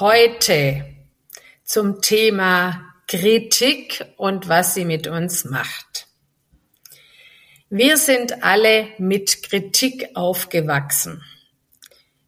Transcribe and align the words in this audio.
heute 0.00 0.84
zum 1.62 2.02
Thema 2.02 2.94
Kritik 3.06 4.04
und 4.16 4.48
was 4.48 4.74
sie 4.74 4.84
mit 4.84 5.06
uns 5.06 5.44
macht. 5.44 6.08
Wir 7.70 7.96
sind 7.96 8.42
alle 8.42 8.88
mit 8.98 9.44
Kritik 9.44 10.08
aufgewachsen. 10.14 11.22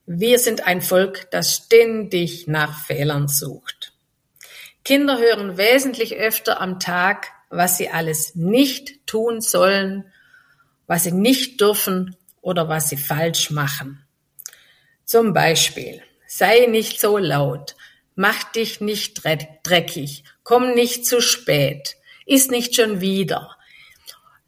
Wir 0.07 0.38
sind 0.38 0.69
ein 0.69 0.80
Volk, 0.80 1.29
das 1.33 1.57
ständig 1.57 2.47
nach 2.47 2.84
Fehlern 2.84 3.27
sucht. 3.27 3.93
Kinder 4.85 5.19
hören 5.19 5.57
wesentlich 5.57 6.15
öfter 6.15 6.60
am 6.60 6.79
Tag, 6.79 7.33
was 7.51 7.79
sie 7.79 7.88
alles 7.88 8.37
nicht 8.37 9.05
tun 9.09 9.41
sollen, 9.41 10.12
was 10.87 11.02
sie 11.02 11.12
nicht 11.12 11.60
dürfen 11.60 12.15
oder 12.41 12.69
was 12.69 12.91
sie 12.91 12.96
falsch 12.96 13.51
machen. 13.51 14.07
Zum 15.05 15.33
Beispiel, 15.33 16.01
sei 16.36 16.66
nicht 16.66 17.00
so 17.00 17.18
laut, 17.18 17.76
mach 18.15 18.45
dich 18.52 18.80
nicht 18.80 19.23
dreckig, 19.65 20.24
komm 20.43 20.74
nicht 20.74 21.06
zu 21.06 21.20
spät, 21.20 21.96
iss 22.26 22.51
nicht 22.51 22.74
schon 22.74 23.01
wieder. 23.01 23.56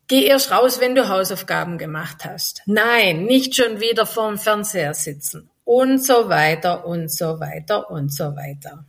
Geh 0.06 0.24
erst 0.24 0.50
raus, 0.50 0.80
wenn 0.80 0.94
du 0.94 1.08
Hausaufgaben 1.08 1.76
gemacht 1.76 2.24
hast. 2.24 2.62
Nein, 2.66 3.24
nicht 3.24 3.54
schon 3.54 3.80
wieder 3.80 4.06
vorm 4.06 4.38
Fernseher 4.38 4.94
sitzen. 4.94 5.50
Und 5.64 6.02
so 6.02 6.30
weiter 6.30 6.86
und 6.86 7.12
so 7.12 7.40
weiter 7.40 7.90
und 7.90 8.12
so 8.12 8.34
weiter. 8.34 8.86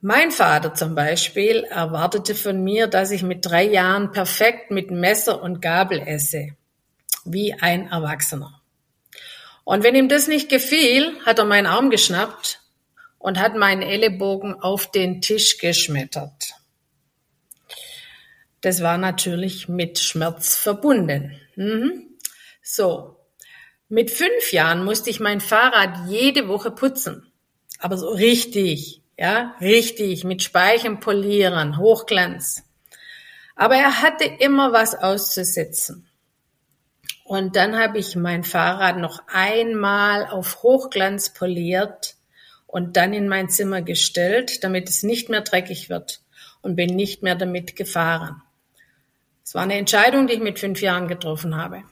Mein 0.00 0.30
Vater 0.30 0.72
zum 0.74 0.94
Beispiel 0.94 1.64
erwartete 1.64 2.36
von 2.36 2.62
mir, 2.62 2.86
dass 2.86 3.10
ich 3.10 3.24
mit 3.24 3.44
drei 3.44 3.64
Jahren 3.64 4.12
perfekt 4.12 4.70
mit 4.70 4.92
Messer 4.92 5.42
und 5.42 5.60
Gabel 5.60 6.00
esse. 6.00 6.50
Wie 7.24 7.54
ein 7.54 7.88
Erwachsener. 7.88 8.61
Und 9.64 9.84
wenn 9.84 9.94
ihm 9.94 10.08
das 10.08 10.28
nicht 10.28 10.48
gefiel, 10.48 11.16
hat 11.24 11.38
er 11.38 11.44
meinen 11.44 11.66
Arm 11.66 11.90
geschnappt 11.90 12.60
und 13.18 13.38
hat 13.38 13.56
meinen 13.56 13.82
Ellenbogen 13.82 14.54
auf 14.60 14.90
den 14.90 15.20
Tisch 15.20 15.58
geschmettert. 15.58 16.54
Das 18.60 18.82
war 18.82 18.98
natürlich 18.98 19.68
mit 19.68 19.98
Schmerz 19.98 20.56
verbunden. 20.56 21.40
Mhm. 21.56 22.16
So. 22.62 23.16
Mit 23.88 24.10
fünf 24.10 24.52
Jahren 24.52 24.84
musste 24.84 25.10
ich 25.10 25.20
mein 25.20 25.40
Fahrrad 25.40 26.08
jede 26.08 26.48
Woche 26.48 26.70
putzen. 26.70 27.30
Aber 27.78 27.98
so 27.98 28.08
richtig, 28.08 29.02
ja, 29.18 29.54
richtig, 29.60 30.24
mit 30.24 30.42
Speichen 30.42 31.00
polieren, 31.00 31.76
Hochglanz. 31.76 32.62
Aber 33.54 33.76
er 33.76 34.00
hatte 34.00 34.24
immer 34.24 34.72
was 34.72 34.94
auszusetzen. 34.94 36.08
Und 37.32 37.56
dann 37.56 37.78
habe 37.78 37.98
ich 37.98 38.14
mein 38.14 38.44
Fahrrad 38.44 38.98
noch 38.98 39.22
einmal 39.26 40.26
auf 40.26 40.62
Hochglanz 40.62 41.32
poliert 41.32 42.16
und 42.66 42.98
dann 42.98 43.14
in 43.14 43.26
mein 43.26 43.48
Zimmer 43.48 43.80
gestellt, 43.80 44.62
damit 44.62 44.90
es 44.90 45.02
nicht 45.02 45.30
mehr 45.30 45.40
dreckig 45.40 45.88
wird 45.88 46.20
und 46.60 46.76
bin 46.76 46.94
nicht 46.94 47.22
mehr 47.22 47.34
damit 47.34 47.74
gefahren. 47.74 48.42
Es 49.42 49.54
war 49.54 49.62
eine 49.62 49.78
Entscheidung, 49.78 50.26
die 50.26 50.34
ich 50.34 50.40
mit 50.40 50.58
fünf 50.58 50.82
Jahren 50.82 51.08
getroffen 51.08 51.56
habe. 51.56 51.84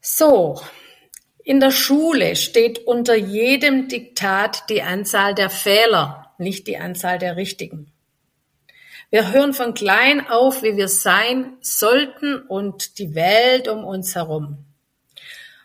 So, 0.00 0.60
in 1.44 1.60
der 1.60 1.70
Schule 1.70 2.34
steht 2.34 2.80
unter 2.88 3.14
jedem 3.14 3.86
Diktat 3.86 4.68
die 4.68 4.82
Anzahl 4.82 5.32
der 5.32 5.48
Fehler, 5.48 6.34
nicht 6.38 6.66
die 6.66 6.78
Anzahl 6.78 7.20
der 7.20 7.36
richtigen. 7.36 7.93
Wir 9.14 9.30
hören 9.30 9.54
von 9.54 9.74
klein 9.74 10.26
auf, 10.26 10.64
wie 10.64 10.76
wir 10.76 10.88
sein 10.88 11.56
sollten 11.60 12.36
und 12.48 12.98
die 12.98 13.14
Welt 13.14 13.68
um 13.68 13.84
uns 13.84 14.16
herum. 14.16 14.64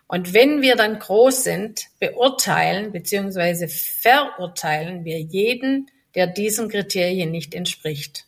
Und 0.07 0.35
wenn 0.35 0.61
wir 0.61 0.75
dann 0.75 0.99
groß 0.99 1.45
sind, 1.45 1.87
beurteilen 1.99 2.91
bzw. 2.91 3.67
verurteilen 3.67 5.03
wir 5.03 5.19
jeden, 5.19 5.89
der 6.13 6.27
diesen 6.27 6.69
Kriterien 6.69 7.31
nicht 7.31 7.55
entspricht. 7.55 8.27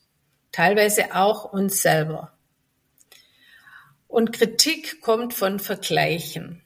Teilweise 0.52 1.14
auch 1.14 1.54
uns 1.54 1.84
selber. 1.84 2.32
Und 4.08 4.34
Kritik 4.34 5.02
kommt 5.02 5.36
von 5.36 5.60
Vergleichen. 5.60 6.64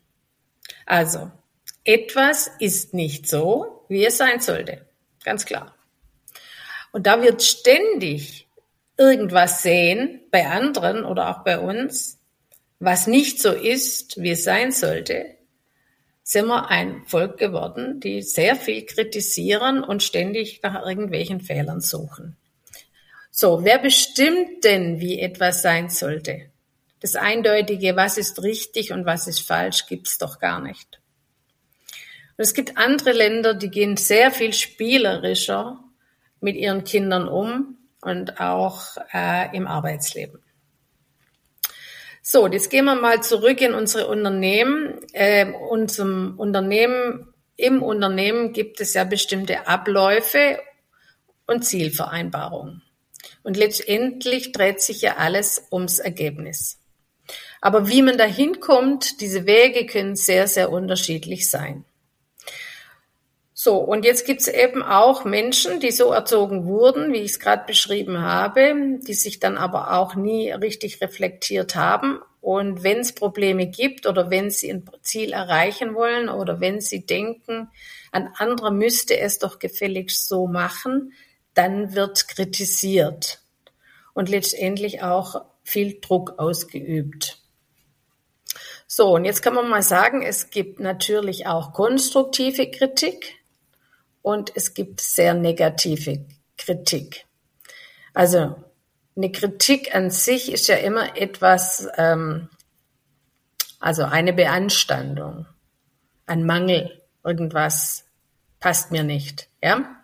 Also, 0.85 1.29
etwas 1.83 2.49
ist 2.59 2.93
nicht 2.93 3.27
so, 3.27 3.83
wie 3.89 4.05
es 4.05 4.15
sein 4.15 4.39
sollte. 4.39 4.85
Ganz 5.25 5.45
klar. 5.45 5.75
Und 6.93 7.07
da 7.07 7.21
wird 7.21 7.43
ständig 7.43 8.44
irgendwas 8.97 9.61
sehen 9.61 10.21
bei 10.31 10.47
anderen 10.47 11.03
oder 11.05 11.29
auch 11.29 11.43
bei 11.43 11.59
uns, 11.59 12.19
was 12.79 13.07
nicht 13.07 13.41
so 13.41 13.51
ist, 13.51 14.21
wie 14.21 14.31
es 14.31 14.43
sein 14.43 14.71
sollte, 14.71 15.35
sind 16.23 16.47
wir 16.47 16.69
ein 16.69 17.03
Volk 17.05 17.37
geworden, 17.37 17.99
die 17.99 18.21
sehr 18.21 18.55
viel 18.55 18.85
kritisieren 18.85 19.83
und 19.83 20.01
ständig 20.01 20.61
nach 20.63 20.85
irgendwelchen 20.85 21.39
Fehlern 21.39 21.81
suchen. 21.81 22.35
So, 23.29 23.63
wer 23.63 23.79
bestimmt 23.79 24.63
denn, 24.63 24.99
wie 24.99 25.19
etwas 25.19 25.61
sein 25.61 25.89
sollte? 25.89 26.49
Das 26.99 27.15
Eindeutige, 27.15 27.95
was 27.95 28.17
ist 28.17 28.41
richtig 28.41 28.91
und 28.91 29.05
was 29.05 29.27
ist 29.27 29.41
falsch, 29.41 29.87
gibt's 29.87 30.17
doch 30.17 30.39
gar 30.39 30.61
nicht. 30.61 30.99
Und 32.37 32.43
es 32.43 32.53
gibt 32.53 32.77
andere 32.77 33.11
Länder, 33.11 33.53
die 33.53 33.69
gehen 33.69 33.97
sehr 33.97 34.31
viel 34.31 34.53
spielerischer 34.53 35.83
mit 36.39 36.55
ihren 36.55 36.83
Kindern 36.83 37.27
um 37.27 37.77
und 38.05 38.39
auch 38.39 38.97
äh, 39.13 39.55
im 39.55 39.65
Arbeitsleben. 39.67 40.39
So, 42.21 42.47
jetzt 42.47 42.69
gehen 42.69 42.85
wir 42.85 42.95
mal 42.95 43.21
zurück 43.21 43.61
in 43.61 43.73
unsere 43.73 44.07
Unternehmen. 44.07 44.99
Äh, 45.13 45.51
unserem 45.69 46.35
Unternehmen, 46.37 47.33
im 47.55 47.83
Unternehmen 47.83 48.53
gibt 48.53 48.79
es 48.79 48.93
ja 48.93 49.03
bestimmte 49.03 49.67
Abläufe 49.67 50.59
und 51.47 51.65
Zielvereinbarungen. 51.65 52.83
Und 53.43 53.57
letztendlich 53.57 54.51
dreht 54.51 54.81
sich 54.81 55.01
ja 55.01 55.17
alles 55.17 55.67
ums 55.71 55.99
Ergebnis. 55.99 56.79
Aber 57.61 57.89
wie 57.89 58.01
man 58.01 58.17
da 58.17 58.25
hinkommt, 58.25 59.21
diese 59.21 59.47
Wege 59.47 59.85
können 59.87 60.15
sehr, 60.15 60.47
sehr 60.47 60.71
unterschiedlich 60.71 61.49
sein. 61.49 61.85
So, 63.65 63.77
und 63.77 64.05
jetzt 64.05 64.27
gibt's 64.27 64.47
eben 64.47 64.83
auch 64.83 65.25
Menschen, 65.25 65.79
die 65.79 65.89
so 65.89 66.11
erzogen 66.11 66.67
wurden, 66.67 67.11
wie 67.11 67.21
ich 67.21 67.31
es 67.31 67.39
gerade 67.39 67.63
beschrieben 67.65 68.21
habe, 68.21 68.99
die 69.01 69.15
sich 69.15 69.39
dann 69.39 69.57
aber 69.57 69.93
auch 69.93 70.13
nie 70.13 70.51
richtig 70.51 71.01
reflektiert 71.01 71.75
haben. 71.75 72.19
Und 72.41 72.83
wenn 72.83 72.99
es 72.99 73.15
Probleme 73.15 73.65
gibt 73.65 74.05
oder 74.05 74.29
wenn 74.29 74.51
sie 74.51 74.69
ein 74.69 74.87
Ziel 75.01 75.33
erreichen 75.33 75.95
wollen 75.95 76.29
oder 76.29 76.59
wenn 76.59 76.79
sie 76.79 77.07
denken, 77.07 77.71
ein 78.11 78.27
anderer 78.35 78.69
müsste 78.69 79.17
es 79.17 79.39
doch 79.39 79.57
gefälligst 79.57 80.27
so 80.27 80.45
machen, 80.45 81.13
dann 81.55 81.95
wird 81.95 82.27
kritisiert 82.27 83.41
und 84.13 84.29
letztendlich 84.29 85.01
auch 85.01 85.43
viel 85.63 85.99
Druck 86.01 86.37
ausgeübt. 86.37 87.39
So, 88.85 89.15
und 89.15 89.25
jetzt 89.25 89.41
kann 89.41 89.55
man 89.55 89.67
mal 89.67 89.81
sagen, 89.81 90.21
es 90.21 90.51
gibt 90.51 90.79
natürlich 90.79 91.47
auch 91.47 91.73
konstruktive 91.73 92.69
Kritik 92.69 93.39
und 94.25 94.51
es 94.55 94.73
gibt 94.73 95.01
sehr 95.01 95.35
negative 95.35 96.25
Kritik. 96.57 97.27
Also 98.15 98.55
eine 99.15 99.31
Kritik 99.31 99.93
an 99.93 100.09
sich 100.09 100.51
ist 100.51 100.67
ja 100.67 100.77
immer 100.77 101.15
etwas, 101.15 101.87
ähm, 101.95 102.49
also 103.79 104.03
eine 104.03 104.33
Beanstandung, 104.33 105.45
ein 106.25 106.43
Mangel, 106.43 107.03
irgendwas 107.23 108.05
passt 108.59 108.91
mir 108.91 109.03
nicht, 109.03 109.47
ja. 109.61 109.95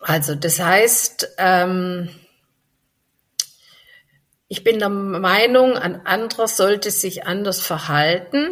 Also 0.00 0.34
das 0.34 0.60
heißt, 0.60 1.36
ähm, 1.38 2.10
ich 4.48 4.62
bin 4.62 4.80
der 4.80 4.90
Meinung, 4.90 5.78
ein 5.78 6.04
anderer 6.04 6.46
sollte 6.46 6.90
sich 6.90 7.24
anders 7.24 7.62
verhalten 7.62 8.50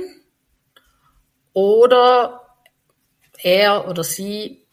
oder 1.53 2.40
er 3.43 3.89
oder 3.89 4.05
sie 4.05 4.67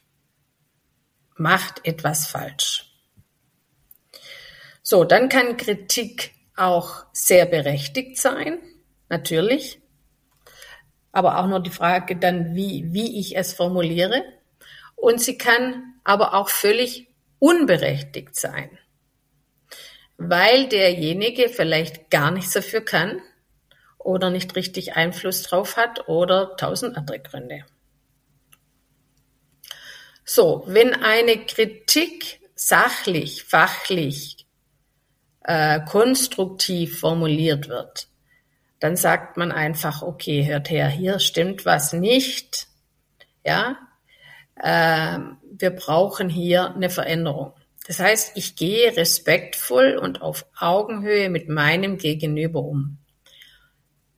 macht 1.36 1.86
etwas 1.86 2.28
falsch. 2.28 2.92
So, 4.82 5.04
dann 5.04 5.30
kann 5.30 5.58
Kritik 5.58 6.34
auch 6.56 7.06
sehr 7.14 7.46
berechtigt 7.46 8.18
sein, 8.18 8.60
natürlich. 9.10 9.80
aber 11.12 11.40
auch 11.40 11.48
nur 11.48 11.60
die 11.60 11.72
Frage 11.72 12.16
dann, 12.16 12.54
wie, 12.54 12.94
wie 12.94 13.20
ich 13.20 13.36
es 13.36 13.54
formuliere. 13.54 14.24
Und 14.96 15.20
sie 15.20 15.38
kann 15.38 15.96
aber 16.04 16.36
auch 16.36 16.50
völlig 16.50 17.08
unberechtigt 17.40 18.36
sein, 18.36 18.78
weil 20.18 20.68
derjenige 20.68 21.50
vielleicht 21.50 22.12
gar 22.12 22.30
nichts 22.30 22.52
dafür 22.52 22.82
kann 22.82 23.22
oder 23.98 24.30
nicht 24.30 24.56
richtig 24.56 24.96
Einfluss 24.96 25.42
drauf 25.44 25.76
hat 25.76 26.08
oder 26.08 26.56
tausend 26.56 26.96
andere 26.98 27.20
Gründe. 27.20 27.66
So, 30.30 30.66
wenn 30.68 30.94
eine 30.94 31.46
Kritik 31.46 32.42
sachlich, 32.54 33.46
fachlich, 33.46 34.46
äh, 35.46 35.80
konstruktiv 35.86 37.00
formuliert 37.00 37.70
wird, 37.70 38.10
dann 38.82 38.98
sagt 38.98 39.38
man 39.38 39.54
einfach, 39.54 40.02
okay, 40.02 40.46
hört 40.46 40.70
her, 40.70 40.90
hier 40.90 41.20
stimmt 41.20 41.66
was 41.66 41.94
nicht, 41.94 42.68
ja, 43.46 43.78
äh, 44.62 45.18
wir 45.50 45.70
brauchen 45.70 46.28
hier 46.28 46.76
eine 46.76 46.90
Veränderung. 46.90 47.54
Das 47.88 48.00
heißt, 48.00 48.34
ich 48.36 48.58
gehe 48.58 48.98
respektvoll 48.98 49.96
und 49.96 50.22
auf 50.22 50.46
Augenhöhe 50.60 51.30
mit 51.30 51.48
meinem 51.48 51.98
Gegenüber 51.98 52.60
um. 52.60 52.98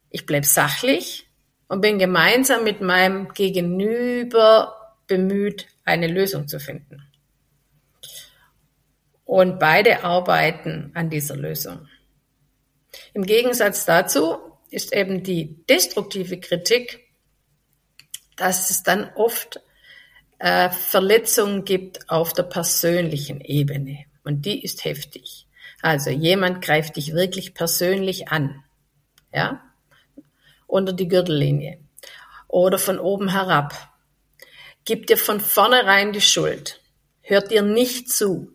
Ich 0.10 0.26
bleibe 0.26 0.48
sachlich 0.48 1.30
und 1.68 1.82
bin 1.82 2.00
gemeinsam 2.00 2.64
mit 2.64 2.82
meinem 2.82 3.32
Gegenüber 3.32 4.79
bemüht, 5.10 5.68
eine 5.84 6.08
Lösung 6.08 6.48
zu 6.48 6.58
finden. 6.58 7.04
Und 9.26 9.60
beide 9.60 10.06
arbeiten 10.06 10.92
an 10.94 11.10
dieser 11.10 11.36
Lösung. 11.36 11.90
Im 13.14 13.26
Gegensatz 13.26 13.84
dazu 13.84 14.38
ist 14.72 14.94
eben 14.94 15.24
die 15.24 15.66
destruktive 15.66 16.40
Kritik, 16.40 17.02
dass 18.38 18.70
es 18.70 18.84
dann 18.84 19.12
oft 19.16 19.60
äh, 20.38 20.70
Verletzungen 20.70 21.66
gibt 21.66 22.10
auf 22.10 22.32
der 22.32 22.44
persönlichen 22.44 23.42
Ebene. 23.42 24.06
Und 24.24 24.46
die 24.46 24.64
ist 24.64 24.86
heftig. 24.86 25.48
Also 25.82 26.10
jemand 26.10 26.64
greift 26.64 26.96
dich 26.96 27.14
wirklich 27.14 27.54
persönlich 27.54 28.30
an. 28.30 28.64
Ja? 29.34 29.62
unter 30.70 30.94
die 30.94 31.08
Gürtellinie 31.08 31.80
oder 32.48 32.78
von 32.78 33.00
oben 33.00 33.30
herab. 33.30 33.74
Gibt 34.86 35.10
dir 35.10 35.18
von 35.18 35.40
vornherein 35.40 36.14
die 36.14 36.22
Schuld. 36.22 36.82
Hört 37.22 37.52
dir 37.52 37.62
nicht 37.62 38.12
zu. 38.12 38.52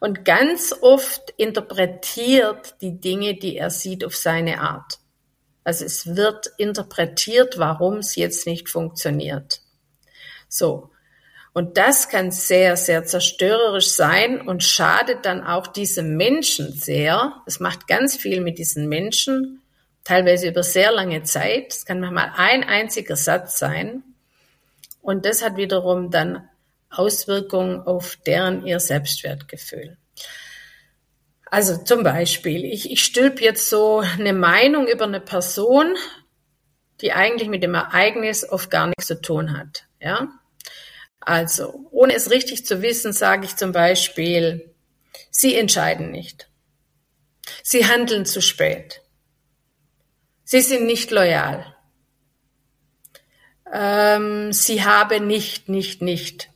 Und 0.00 0.24
ganz 0.24 0.74
oft 0.80 1.30
interpretiert 1.36 2.74
die 2.80 3.00
Dinge, 3.00 3.34
die 3.34 3.56
er 3.56 3.70
sieht, 3.70 4.04
auf 4.04 4.16
seine 4.16 4.60
Art. 4.60 4.98
Also 5.64 5.84
es 5.84 6.16
wird 6.16 6.50
interpretiert, 6.56 7.58
warum 7.58 7.98
es 7.98 8.16
jetzt 8.16 8.46
nicht 8.46 8.68
funktioniert. 8.68 9.60
So. 10.48 10.90
Und 11.52 11.76
das 11.76 12.08
kann 12.08 12.30
sehr, 12.30 12.76
sehr 12.76 13.04
zerstörerisch 13.04 13.88
sein 13.88 14.40
und 14.40 14.62
schadet 14.62 15.24
dann 15.24 15.42
auch 15.42 15.66
diesem 15.66 16.16
Menschen 16.16 16.72
sehr. 16.72 17.42
Es 17.46 17.58
macht 17.60 17.86
ganz 17.88 18.16
viel 18.16 18.40
mit 18.40 18.58
diesen 18.58 18.88
Menschen 18.88 19.60
teilweise 20.04 20.48
über 20.48 20.62
sehr 20.62 20.92
lange 20.92 21.22
Zeit. 21.24 21.72
Es 21.72 21.84
kann 21.84 22.00
manchmal 22.00 22.32
ein 22.36 22.64
einziger 22.64 23.16
Satz 23.16 23.58
sein. 23.58 24.02
Und 25.00 25.24
das 25.24 25.42
hat 25.42 25.56
wiederum 25.56 26.10
dann 26.10 26.48
Auswirkungen 26.90 27.80
auf 27.80 28.16
deren 28.16 28.66
ihr 28.66 28.80
Selbstwertgefühl. 28.80 29.96
Also 31.50 31.78
zum 31.78 32.02
Beispiel, 32.02 32.64
ich, 32.64 32.90
ich 32.90 33.02
stülp 33.02 33.40
jetzt 33.40 33.68
so 33.68 33.98
eine 33.98 34.32
Meinung 34.32 34.86
über 34.86 35.04
eine 35.04 35.20
Person, 35.20 35.96
die 37.00 37.12
eigentlich 37.12 37.48
mit 37.48 37.62
dem 37.62 37.74
Ereignis 37.74 38.48
oft 38.48 38.70
gar 38.70 38.86
nichts 38.86 39.06
zu 39.06 39.20
tun 39.20 39.56
hat. 39.56 39.84
Ja? 40.00 40.28
Also, 41.20 41.86
ohne 41.90 42.14
es 42.14 42.30
richtig 42.30 42.66
zu 42.66 42.82
wissen, 42.82 43.12
sage 43.12 43.44
ich 43.46 43.56
zum 43.56 43.72
Beispiel, 43.72 44.74
Sie 45.30 45.56
entscheiden 45.56 46.10
nicht. 46.10 46.48
Sie 47.62 47.86
handeln 47.86 48.24
zu 48.24 48.40
spät. 48.40 49.02
Sie 50.44 50.60
sind 50.60 50.86
nicht 50.86 51.10
loyal. 51.10 51.76
Ähm, 53.72 54.52
sie 54.52 54.84
haben 54.84 55.26
nicht, 55.26 55.68
nicht, 55.68 56.02
nicht. 56.02 56.50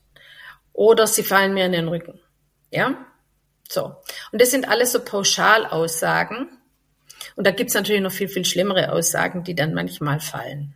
Oder 0.73 1.06
sie 1.06 1.23
fallen 1.23 1.55
mir 1.55 1.67
in 1.67 1.73
den 1.73 1.88
Rücken. 1.88 2.20
Ja? 2.70 3.06
So. 3.69 3.97
Und 4.32 4.41
das 4.41 4.50
sind 4.50 4.69
alles 4.69 4.93
so 4.93 5.05
Pauschalaussagen. 5.05 6.49
Und 7.37 7.47
da 7.47 7.50
gibt's 7.50 7.75
natürlich 7.75 8.03
noch 8.03 8.12
viel, 8.12 8.29
viel 8.29 8.44
schlimmere 8.44 8.93
Aussagen, 8.93 9.44
die 9.44 9.55
dann 9.55 9.75
manchmal 9.75 10.20
fallen. 10.20 10.75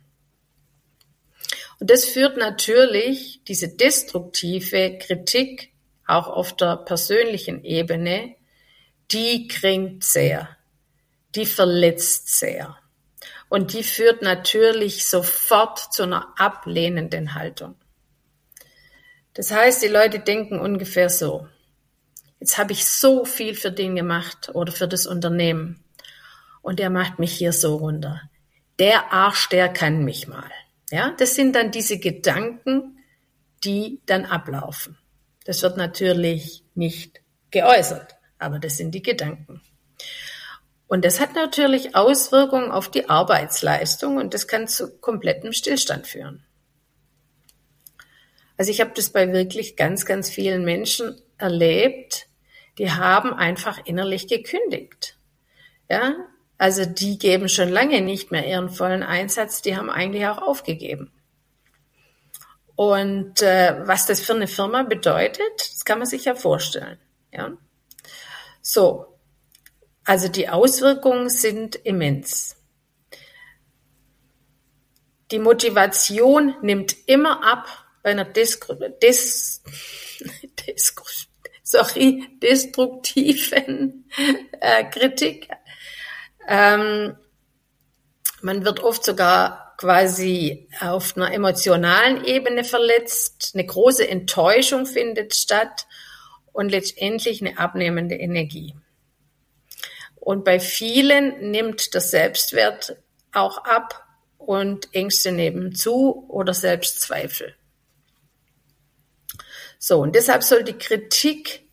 Und 1.79 1.91
das 1.91 2.05
führt 2.05 2.37
natürlich 2.37 3.41
diese 3.47 3.75
destruktive 3.75 4.97
Kritik 4.97 5.71
auch 6.07 6.27
auf 6.27 6.55
der 6.55 6.77
persönlichen 6.77 7.63
Ebene, 7.63 8.35
die 9.11 9.47
kränkt 9.47 10.03
sehr, 10.03 10.49
die 11.35 11.45
verletzt 11.45 12.39
sehr. 12.39 12.77
Und 13.49 13.73
die 13.73 13.83
führt 13.83 14.21
natürlich 14.21 15.07
sofort 15.07 15.79
zu 15.93 16.03
einer 16.03 16.33
ablehnenden 16.37 17.33
Haltung. 17.33 17.75
Das 19.33 19.51
heißt, 19.51 19.83
die 19.83 19.87
Leute 19.87 20.19
denken 20.19 20.59
ungefähr 20.59 21.09
so. 21.09 21.47
Jetzt 22.39 22.57
habe 22.57 22.73
ich 22.73 22.85
so 22.85 23.25
viel 23.25 23.55
für 23.55 23.71
den 23.71 23.95
gemacht 23.95 24.51
oder 24.53 24.71
für 24.71 24.87
das 24.87 25.05
Unternehmen. 25.05 25.83
Und 26.61 26.79
der 26.79 26.89
macht 26.89 27.19
mich 27.19 27.33
hier 27.33 27.53
so 27.53 27.77
runter. 27.77 28.21
Der 28.79 29.11
Arsch, 29.11 29.49
der 29.49 29.69
kann 29.69 30.03
mich 30.03 30.27
mal. 30.27 30.51
Ja, 30.91 31.13
das 31.17 31.35
sind 31.35 31.55
dann 31.55 31.71
diese 31.71 31.99
Gedanken, 31.99 32.99
die 33.63 34.01
dann 34.05 34.25
ablaufen. 34.25 34.97
Das 35.45 35.61
wird 35.61 35.77
natürlich 35.77 36.63
nicht 36.75 37.21
geäußert, 37.51 38.15
aber 38.37 38.59
das 38.59 38.77
sind 38.77 38.91
die 38.93 39.01
Gedanken. 39.01 39.61
Und 40.87 41.03
das 41.03 41.19
hat 41.19 41.35
natürlich 41.35 41.95
Auswirkungen 41.95 42.71
auf 42.71 42.89
die 42.89 43.09
Arbeitsleistung 43.09 44.17
und 44.17 44.33
das 44.33 44.47
kann 44.47 44.67
zu 44.67 44.97
komplettem 44.99 45.51
Stillstand 45.51 46.07
führen. 46.07 46.45
Also 48.57 48.71
ich 48.71 48.81
habe 48.81 48.91
das 48.95 49.09
bei 49.09 49.31
wirklich 49.33 49.75
ganz, 49.75 50.05
ganz 50.05 50.29
vielen 50.29 50.63
Menschen 50.63 51.21
erlebt, 51.37 52.27
die 52.77 52.91
haben 52.91 53.33
einfach 53.33 53.79
innerlich 53.85 54.27
gekündigt. 54.27 55.17
Ja, 55.89 56.15
also 56.57 56.85
die 56.85 57.17
geben 57.19 57.49
schon 57.49 57.69
lange 57.69 58.01
nicht 58.01 58.31
mehr 58.31 58.47
ihren 58.47 58.69
vollen 58.69 59.03
Einsatz, 59.03 59.61
die 59.61 59.75
haben 59.75 59.89
eigentlich 59.89 60.25
auch 60.27 60.41
aufgegeben. 60.41 61.11
Und 62.75 63.41
äh, 63.41 63.81
was 63.85 64.05
das 64.05 64.21
für 64.21 64.33
eine 64.33 64.47
Firma 64.47 64.83
bedeutet, 64.83 65.41
das 65.57 65.85
kann 65.85 65.99
man 65.99 66.07
sich 66.07 66.25
ja 66.25 66.35
vorstellen. 66.35 66.99
Ja, 67.31 67.51
so 68.61 69.16
also 70.07 70.29
die 70.29 70.47
Auswirkungen 70.47 71.29
sind 71.29 71.75
immens. 71.75 72.55
Die 75.31 75.39
Motivation 75.39 76.55
nimmt 76.61 76.95
immer 77.07 77.43
ab 77.43 77.67
bei 78.03 78.11
einer 78.11 78.23
Dis 78.23 78.57
Dis 79.01 79.61
Dis 80.65 80.95
sorry, 81.61 82.25
destruktiven 82.41 84.09
äh, 84.61 84.85
Kritik. 84.85 85.49
Ähm, 86.47 87.17
man 88.41 88.63
wird 88.63 88.79
oft 88.79 89.03
sogar 89.03 89.75
quasi 89.77 90.69
auf 90.79 91.17
einer 91.17 91.33
emotionalen 91.33 92.23
Ebene 92.23 92.63
verletzt. 92.63 93.51
Eine 93.53 93.65
große 93.65 94.07
Enttäuschung 94.07 94.85
findet 94.85 95.35
statt 95.35 95.85
und 96.53 96.69
letztendlich 96.69 97.41
eine 97.41 97.57
abnehmende 97.57 98.15
Energie. 98.15 98.73
Und 100.27 100.43
bei 100.43 100.59
vielen 100.59 101.51
nimmt 101.51 101.93
der 101.93 102.01
Selbstwert 102.01 102.97
auch 103.31 103.59
ab 103.59 104.05
und 104.37 104.93
Ängste 104.93 105.31
nehmen 105.31 105.73
zu 105.73 106.27
oder 106.27 106.53
Selbstzweifel. 106.53 107.55
So, 109.79 110.01
und 110.01 110.15
deshalb 110.15 110.43
soll 110.43 110.65
die 110.65 110.77
Kritik 110.77 111.63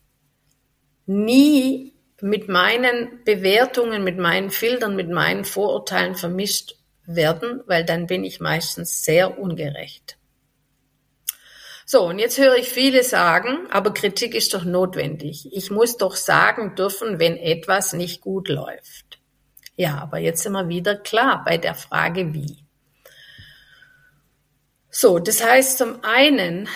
nie 1.05 1.95
mit 2.21 2.47
meinen 2.47 3.25
Bewertungen, 3.25 4.05
mit 4.05 4.17
meinen 4.17 4.51
Filtern, 4.51 4.95
mit 4.95 5.09
meinen 5.09 5.43
Vorurteilen 5.43 6.15
vermischt 6.15 6.77
werden, 7.05 7.61
weil 7.65 7.83
dann 7.83 8.07
bin 8.07 8.23
ich 8.23 8.39
meistens 8.39 9.03
sehr 9.03 9.37
ungerecht. 9.37 10.17
So, 11.87 12.07
und 12.07 12.17
jetzt 12.17 12.39
höre 12.39 12.55
ich 12.55 12.67
viele 12.67 13.03
sagen, 13.03 13.67
aber 13.69 13.93
Kritik 13.93 14.33
ist 14.33 14.55
doch 14.55 14.63
notwendig. 14.63 15.53
Ich 15.53 15.69
muss 15.69 15.97
doch 15.97 16.15
sagen 16.15 16.75
dürfen, 16.75 17.19
wenn 17.19 17.37
etwas 17.37 17.93
nicht 17.93 18.21
gut 18.21 18.49
läuft. 18.49 19.19
Ja, 19.75 19.99
aber 19.99 20.17
jetzt 20.17 20.41
sind 20.41 20.53
wir 20.53 20.67
wieder 20.67 20.95
klar 20.95 21.43
bei 21.45 21.59
der 21.59 21.75
Frage 21.75 22.33
wie. 22.33 22.65
So, 24.89 25.19
das 25.19 25.45
heißt 25.45 25.77
zum 25.77 26.03
einen 26.03 26.67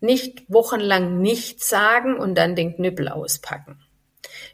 nicht 0.00 0.42
wochenlang 0.48 1.22
nichts 1.22 1.70
sagen 1.70 2.18
und 2.18 2.34
dann 2.34 2.54
den 2.54 2.76
Knüppel 2.76 3.08
auspacken. 3.08 3.82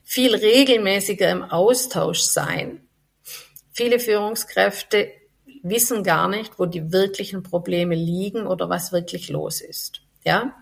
Viel 0.04 0.37
regelmäßiger 0.37 1.28
im 1.31 1.43
Austausch 1.43 2.21
sein. 2.21 2.87
Viele 3.73 3.99
Führungskräfte 3.99 5.11
wissen 5.64 6.04
gar 6.04 6.28
nicht, 6.28 6.59
wo 6.59 6.66
die 6.66 6.92
wirklichen 6.92 7.42
Probleme 7.42 7.94
liegen 7.94 8.47
oder 8.47 8.68
was 8.68 8.92
wirklich 8.92 9.30
los 9.30 9.61
ist. 9.61 10.02
Ja? 10.23 10.54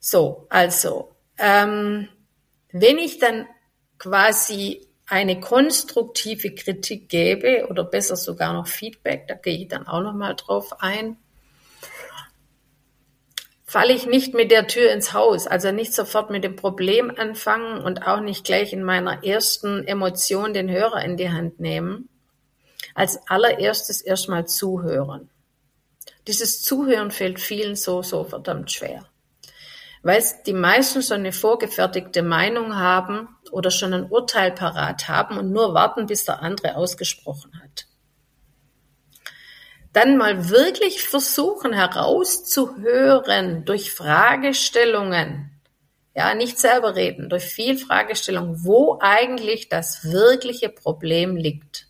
So, 0.00 0.46
also, 0.48 1.14
ähm, 1.38 2.08
wenn 2.72 2.98
ich 2.98 3.18
dann 3.18 3.46
quasi 3.98 4.88
eine 5.06 5.38
konstruktive 5.38 6.54
Kritik 6.54 7.08
gebe 7.08 7.66
oder 7.68 7.84
besser 7.84 8.16
sogar 8.16 8.54
noch 8.54 8.66
Feedback, 8.66 9.28
da 9.28 9.34
gehe 9.34 9.58
ich 9.58 9.68
dann 9.68 9.86
auch 9.86 10.00
noch 10.00 10.14
mal 10.14 10.34
drauf 10.34 10.80
ein, 10.80 11.18
falle 13.66 13.92
ich 13.92 14.06
nicht 14.06 14.34
mit 14.34 14.50
der 14.50 14.66
Tür 14.66 14.92
ins 14.92 15.12
Haus, 15.12 15.46
also 15.46 15.72
nicht 15.72 15.92
sofort 15.92 16.30
mit 16.30 16.44
dem 16.44 16.56
Problem 16.56 17.12
anfangen 17.16 17.82
und 17.82 18.06
auch 18.06 18.20
nicht 18.20 18.44
gleich 18.44 18.72
in 18.72 18.84
meiner 18.84 19.24
ersten 19.24 19.86
Emotion 19.86 20.54
den 20.54 20.70
Hörer 20.70 21.04
in 21.04 21.16
die 21.16 21.30
Hand 21.30 21.60
nehmen. 21.60 22.08
Als 22.94 23.18
allererstes 23.28 24.00
erstmal 24.00 24.46
zuhören. 24.46 25.30
Dieses 26.26 26.62
Zuhören 26.62 27.10
fällt 27.10 27.40
vielen 27.40 27.76
so, 27.76 28.02
so 28.02 28.24
verdammt 28.24 28.70
schwer. 28.70 29.04
Weil 30.02 30.22
die 30.46 30.52
meisten 30.52 31.02
schon 31.02 31.20
eine 31.20 31.32
vorgefertigte 31.32 32.22
Meinung 32.22 32.76
haben 32.76 33.28
oder 33.50 33.70
schon 33.70 33.92
ein 33.94 34.10
Urteil 34.10 34.52
parat 34.52 35.08
haben 35.08 35.38
und 35.38 35.50
nur 35.50 35.74
warten, 35.74 36.06
bis 36.06 36.24
der 36.24 36.42
andere 36.42 36.76
ausgesprochen 36.76 37.60
hat 37.62 37.86
dann 39.94 40.16
mal 40.16 40.50
wirklich 40.50 41.02
versuchen 41.02 41.72
herauszuhören 41.72 43.64
durch 43.64 43.92
Fragestellungen, 43.92 45.50
ja, 46.16 46.34
nicht 46.34 46.58
selber 46.58 46.96
reden, 46.96 47.28
durch 47.28 47.44
viel 47.44 47.78
Fragestellung, 47.78 48.64
wo 48.64 48.98
eigentlich 49.00 49.68
das 49.68 50.04
wirkliche 50.04 50.68
Problem 50.68 51.36
liegt. 51.36 51.86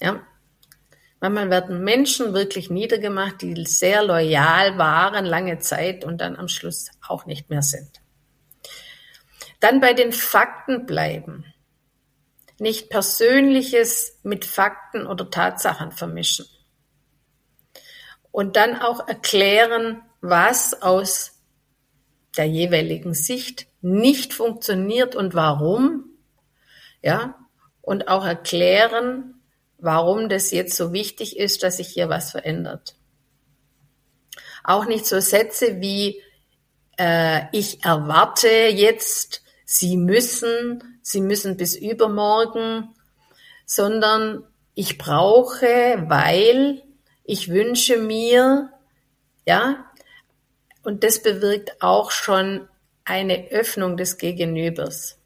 Ja. 0.00 0.26
Manchmal 1.20 1.50
werden 1.50 1.84
Menschen 1.84 2.34
wirklich 2.34 2.68
niedergemacht, 2.70 3.42
die 3.42 3.64
sehr 3.64 4.02
loyal 4.02 4.76
waren 4.78 5.24
lange 5.24 5.58
Zeit 5.58 6.04
und 6.04 6.20
dann 6.20 6.36
am 6.36 6.48
Schluss 6.48 6.90
auch 7.06 7.26
nicht 7.26 7.48
mehr 7.48 7.62
sind. 7.62 8.00
Dann 9.60 9.80
bei 9.80 9.92
den 9.92 10.12
Fakten 10.12 10.86
bleiben. 10.86 11.44
Nicht 12.58 12.90
Persönliches 12.90 14.18
mit 14.24 14.44
Fakten 14.44 15.06
oder 15.06 15.30
Tatsachen 15.30 15.92
vermischen 15.92 16.46
und 18.32 18.56
dann 18.56 18.80
auch 18.80 19.06
erklären, 19.06 20.02
was 20.20 20.82
aus 20.82 21.38
der 22.36 22.46
jeweiligen 22.46 23.14
Sicht 23.14 23.66
nicht 23.82 24.32
funktioniert 24.32 25.14
und 25.14 25.34
warum, 25.34 26.06
ja, 27.02 27.38
und 27.82 28.08
auch 28.08 28.24
erklären, 28.24 29.41
warum 29.82 30.28
das 30.28 30.50
jetzt 30.50 30.76
so 30.76 30.92
wichtig 30.92 31.36
ist, 31.36 31.62
dass 31.62 31.76
sich 31.76 31.88
hier 31.88 32.08
was 32.08 32.30
verändert. 32.30 32.94
Auch 34.64 34.86
nicht 34.86 35.06
so 35.06 35.20
Sätze 35.20 35.80
wie 35.80 36.22
äh, 36.98 37.42
ich 37.52 37.84
erwarte 37.84 38.48
jetzt, 38.48 39.42
Sie 39.64 39.96
müssen, 39.96 41.00
Sie 41.02 41.20
müssen 41.20 41.56
bis 41.56 41.74
übermorgen, 41.74 42.94
sondern 43.64 44.44
ich 44.74 44.98
brauche, 44.98 46.04
weil 46.08 46.82
ich 47.24 47.48
wünsche 47.48 47.96
mir, 47.96 48.70
ja, 49.46 49.86
und 50.82 51.04
das 51.04 51.22
bewirkt 51.22 51.82
auch 51.82 52.10
schon 52.10 52.68
eine 53.04 53.50
Öffnung 53.50 53.96
des 53.96 54.18
Gegenübers. 54.18 55.18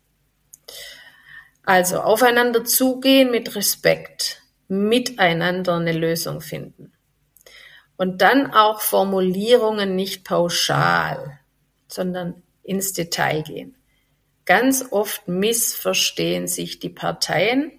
Also 1.64 2.00
aufeinander 2.00 2.64
zugehen 2.64 3.30
mit 3.30 3.56
Respekt, 3.56 4.42
miteinander 4.68 5.76
eine 5.76 5.92
Lösung 5.92 6.40
finden. 6.40 6.92
Und 7.96 8.20
dann 8.20 8.52
auch 8.52 8.80
Formulierungen 8.80 9.96
nicht 9.96 10.24
pauschal, 10.24 11.38
sondern 11.88 12.42
ins 12.62 12.92
Detail 12.92 13.42
gehen. 13.42 13.76
Ganz 14.44 14.86
oft 14.90 15.26
missverstehen 15.28 16.46
sich 16.46 16.78
die 16.78 16.90
Parteien, 16.90 17.72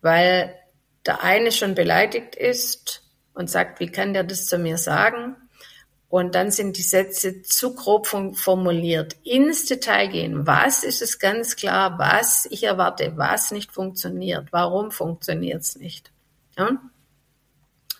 weil 0.00 0.54
der 1.06 1.22
eine 1.22 1.52
schon 1.52 1.74
beleidigt 1.74 2.36
ist 2.36 3.02
und 3.34 3.50
sagt, 3.50 3.80
wie 3.80 3.90
kann 3.90 4.14
der 4.14 4.24
das 4.24 4.46
zu 4.46 4.58
mir 4.58 4.78
sagen? 4.78 5.36
Und 6.10 6.34
dann 6.34 6.50
sind 6.50 6.76
die 6.76 6.82
Sätze 6.82 7.40
zu 7.42 7.72
grob 7.72 8.08
formuliert. 8.08 9.16
Ins 9.22 9.66
Detail 9.66 10.08
gehen. 10.08 10.44
Was 10.44 10.82
ist 10.82 11.02
es 11.02 11.20
ganz 11.20 11.54
klar, 11.54 12.00
was 12.00 12.48
ich 12.50 12.64
erwarte, 12.64 13.12
was 13.16 13.52
nicht 13.52 13.70
funktioniert? 13.70 14.52
Warum 14.52 14.90
funktioniert 14.90 15.62
es 15.62 15.76
nicht? 15.76 16.10
Ja? 16.58 16.82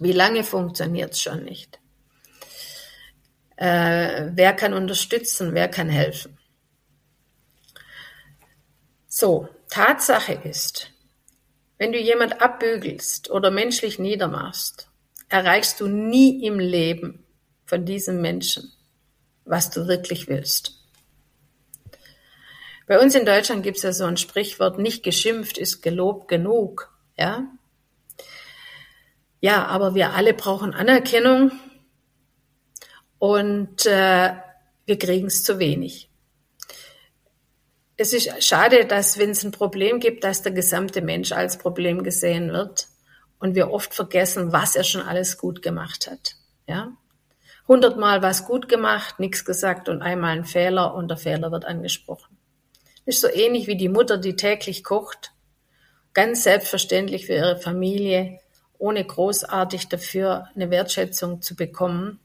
Wie 0.01 0.11
lange 0.11 0.43
funktioniert 0.43 1.13
es 1.13 1.23
schon 1.23 1.45
nicht? 1.45 1.79
Äh, 3.55 4.31
wer 4.33 4.55
kann 4.55 4.75
unterstützen? 4.75 5.55
Wer 5.55 5.69
kann 5.69 5.89
helfen? 5.89 6.37
So, 9.07 9.49
Tatsache 9.69 10.33
ist, 10.33 10.91
wenn 11.79 11.93
du 11.93 11.99
jemand 11.99 12.43
abbügelst 12.43 13.31
oder 13.31 13.53
menschlich 13.53 14.01
niedermachst, 14.01 14.89
erreichst 15.29 15.81
du 15.81 15.87
nie 15.87 16.45
im 16.45 16.59
Leben 16.59 17.25
von 17.71 17.85
diesem 17.85 18.21
Menschen, 18.21 18.73
was 19.45 19.71
du 19.71 19.87
wirklich 19.87 20.27
willst. 20.27 20.75
Bei 22.89 22.99
uns 22.99 23.15
in 23.15 23.25
Deutschland 23.25 23.63
gibt 23.63 23.77
es 23.77 23.85
ja 23.85 23.93
so 23.93 24.05
ein 24.07 24.17
Sprichwort, 24.17 24.81
nicht 24.81 25.05
geschimpft 25.05 25.57
ist 25.57 25.81
gelobt 25.81 26.27
genug. 26.27 26.93
Ja, 27.17 27.47
ja 29.41 29.67
aber 29.67 29.95
wir 29.95 30.15
alle 30.15 30.35
brauchen 30.35 30.75
Anerkennung 30.75 31.53
und 33.21 33.87
äh, 33.87 34.33
wir 34.87 34.99
kriegen 34.99 35.29
es 35.29 35.45
zu 35.45 35.61
wenig. 35.61 36.11
Es 37.97 38.13
ist 38.13 38.43
schade, 38.43 38.85
dass 38.85 39.17
wenn 39.17 39.31
es 39.31 39.45
ein 39.45 39.53
Problem 39.53 40.01
gibt, 40.01 40.25
dass 40.25 40.43
der 40.43 40.53
gesamte 40.53 41.03
Mensch 41.03 41.31
als 41.31 41.57
Problem 41.57 42.03
gesehen 42.03 42.51
wird 42.51 42.89
und 43.39 43.55
wir 43.55 43.71
oft 43.71 43.95
vergessen, 43.95 44.53
was 44.53 44.75
er 44.75 44.83
schon 44.83 45.03
alles 45.03 45.39
gut 45.39 45.63
gemacht 45.63 46.11
hat. 46.11 46.35
Ja, 46.67 46.97
hundertmal 47.71 48.21
was 48.21 48.47
gut 48.47 48.69
gemacht, 48.69 49.21
nichts 49.21 49.45
gesagt 49.45 49.89
und 49.89 50.03
einmal 50.03 50.37
ein 50.37 50.45
Fehler 50.45 50.93
und 50.93 51.07
der 51.07 51.17
Fehler 51.17 51.53
wird 51.53 51.65
angesprochen. 51.65 52.37
Ist 53.07 53.21
so 53.21 53.29
ähnlich 53.29 53.69
wie 53.69 53.77
die 53.77 53.89
Mutter, 53.89 54.19
die 54.19 54.35
täglich 54.35 54.83
kocht, 54.83 55.31
ganz 56.13 56.43
selbstverständlich 56.43 57.27
für 57.27 57.35
ihre 57.35 57.61
Familie, 57.61 58.41
ohne 58.77 59.05
großartig 59.05 59.89
dafür 59.89 60.49
eine 60.57 60.69
Wertschätzung 60.71 61.43
zu 61.43 61.55
bekommen. 61.55 62.19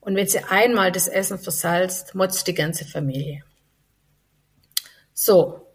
Und 0.00 0.16
wenn 0.16 0.26
sie 0.26 0.42
einmal 0.42 0.90
das 0.90 1.06
Essen 1.06 1.38
versalzt, 1.38 2.16
motzt 2.16 2.48
die 2.48 2.54
ganze 2.54 2.84
Familie. 2.84 3.44
So. 5.14 5.70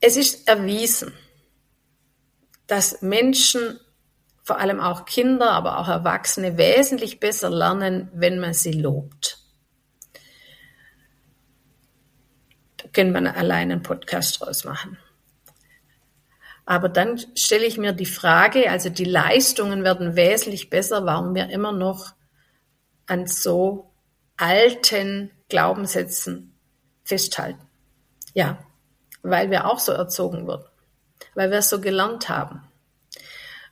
Es 0.00 0.16
ist 0.16 0.46
erwiesen, 0.46 1.12
dass 2.66 3.02
Menschen, 3.02 3.78
vor 4.42 4.58
allem 4.58 4.80
auch 4.80 5.04
Kinder, 5.04 5.50
aber 5.52 5.78
auch 5.78 5.88
Erwachsene, 5.88 6.56
wesentlich 6.56 7.20
besser 7.20 7.50
lernen, 7.50 8.10
wenn 8.14 8.38
man 8.38 8.54
sie 8.54 8.72
lobt. 8.72 9.38
Da 12.78 12.88
können 12.88 13.12
wir 13.12 13.36
allein 13.36 13.70
einen 13.70 13.82
Podcast 13.82 14.40
draus 14.40 14.64
machen. 14.64 14.98
Aber 16.64 16.88
dann 16.88 17.20
stelle 17.36 17.66
ich 17.66 17.76
mir 17.76 17.92
die 17.92 18.06
Frage, 18.06 18.70
also 18.70 18.88
die 18.88 19.04
Leistungen 19.04 19.82
werden 19.84 20.16
wesentlich 20.16 20.70
besser, 20.70 21.04
warum 21.04 21.34
wir 21.34 21.50
immer 21.50 21.72
noch 21.72 22.14
an 23.06 23.26
so 23.26 23.92
alten 24.36 25.30
Glaubenssätzen 25.48 26.58
festhalten. 27.04 27.68
Ja, 28.34 28.58
weil 29.22 29.50
wir 29.50 29.66
auch 29.66 29.78
so 29.78 29.92
erzogen 29.92 30.46
wurden, 30.46 30.64
weil 31.34 31.50
wir 31.50 31.58
es 31.58 31.70
so 31.70 31.80
gelernt 31.80 32.28
haben. 32.28 32.62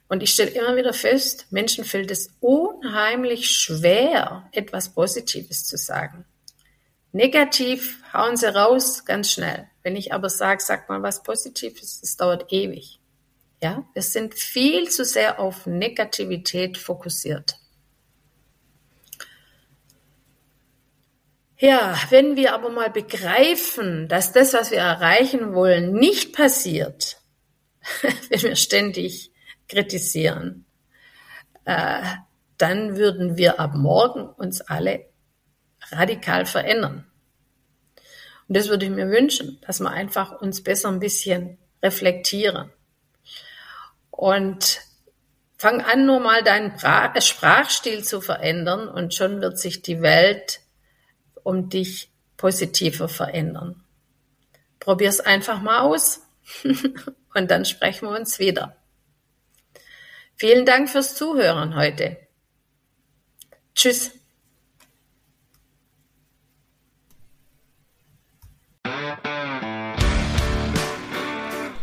Und 0.09 0.23
ich 0.23 0.33
stelle 0.33 0.50
immer 0.50 0.76
wieder 0.76 0.93
fest, 0.93 1.47
Menschen 1.50 1.85
fällt 1.85 2.11
es 2.11 2.35
unheimlich 2.40 3.50
schwer, 3.50 4.49
etwas 4.52 4.93
Positives 4.93 5.64
zu 5.67 5.76
sagen. 5.76 6.25
Negativ 7.12 8.02
hauen 8.12 8.37
sie 8.37 8.52
raus 8.52 9.05
ganz 9.05 9.31
schnell. 9.31 9.69
Wenn 9.83 9.97
ich 9.97 10.12
aber 10.12 10.29
sage, 10.29 10.62
sag 10.62 10.88
mal 10.88 11.02
was 11.02 11.23
Positives, 11.23 12.00
es 12.02 12.17
dauert 12.17 12.52
ewig. 12.52 13.00
Ja, 13.62 13.85
wir 13.93 14.02
sind 14.02 14.35
viel 14.35 14.88
zu 14.88 15.05
sehr 15.05 15.38
auf 15.38 15.67
Negativität 15.67 16.79
fokussiert. 16.79 17.57
Ja, 21.59 21.95
wenn 22.09 22.37
wir 22.37 22.55
aber 22.55 22.71
mal 22.71 22.90
begreifen, 22.90 24.09
dass 24.09 24.33
das, 24.33 24.55
was 24.55 24.71
wir 24.71 24.79
erreichen 24.79 25.52
wollen, 25.52 25.93
nicht 25.93 26.33
passiert, 26.33 27.20
wenn 28.29 28.43
wir 28.43 28.57
ständig 28.57 29.31
kritisieren, 29.69 30.67
äh, 31.65 32.03
dann 32.59 32.97
würden 32.97 33.37
wir 33.37 33.59
ab 33.59 33.75
morgen 33.75 34.29
uns 34.29 34.61
alle 34.61 35.07
radikal 35.91 36.47
verändern. 36.47 37.07
Und 38.49 38.57
das 38.57 38.69
würde 38.69 38.87
ich 38.87 38.91
mir 38.91 39.09
wünschen, 39.09 39.59
dass 39.67 39.81
wir 39.81 39.91
einfach 39.91 40.41
uns 40.41 40.63
besser 40.63 40.89
ein 40.89 40.99
bisschen 40.99 41.59
reflektieren. 41.83 42.71
Und 44.11 44.81
fang 45.57 45.81
an, 45.81 46.05
nur 46.05 46.21
mal 46.21 46.43
deinen 46.43 46.73
Sprachstil 47.21 48.05
zu 48.05 48.21
verändern 48.21 48.89
und 48.89 49.15
schon 49.15 49.41
wird 49.41 49.59
sich 49.59 49.83
die 49.83 50.03
Welt 50.03 50.61
um 51.43 51.69
dich 51.69 52.11
positiver 52.37 53.09
verändern. 53.09 53.85
Probier's 54.79 55.21
einfach 55.21 55.61
mal 55.61 55.81
aus 55.81 56.23
und 57.35 57.51
dann 57.51 57.65
sprechen 57.65 58.09
wir 58.09 58.19
uns 58.19 58.39
wieder. 58.39 58.77
Vielen 60.37 60.65
Dank 60.65 60.89
fürs 60.89 61.15
Zuhören 61.15 61.77
heute. 61.77 62.17
Tschüss. 63.75 64.13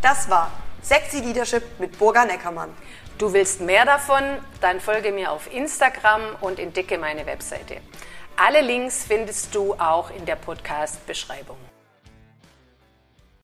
Das 0.02 0.30
war 0.30 0.50
Sexy 0.82 1.20
Leadership 1.20 1.62
mit 1.78 1.98
Burga 1.98 2.24
Neckermann. 2.24 2.74
Du 3.18 3.32
willst 3.32 3.60
mehr 3.60 3.84
davon? 3.84 4.22
Dann 4.60 4.80
folge 4.80 5.12
mir 5.12 5.32
auf 5.32 5.52
Instagram 5.52 6.36
und 6.40 6.58
entdecke 6.58 6.98
meine 6.98 7.26
Webseite. 7.26 7.76
Alle 8.36 8.60
Links 8.60 9.04
findest 9.04 9.54
du 9.54 9.74
auch 9.74 10.10
in 10.10 10.24
der 10.24 10.36
Podcast-Beschreibung. 10.36 11.67